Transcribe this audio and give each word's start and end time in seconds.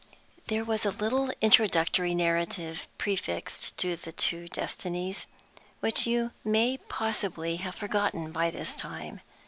THERE 0.47 0.63
was 0.65 0.83
a 0.83 0.89
little 0.89 1.31
introductory 1.41 2.15
narrative 2.15 2.87
prefixed 2.97 3.77
to 3.77 3.95
"The 3.95 4.11
Two 4.11 4.47
Destinies," 4.47 5.27
which 5.79 6.07
you 6.07 6.31
may 6.43 6.77
possibly 6.89 7.57
have 7.57 7.75
forgotten 7.75 8.31
by 8.31 8.49
this 8.49 8.75
time. 8.75 9.21